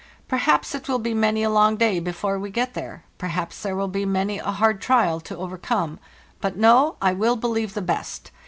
[0.27, 3.87] Perhaps it will be many a long day before we get there; perhaps there will
[3.87, 5.99] be many a hard trial to overcome.
[6.39, 8.31] But, no; I will believe the best.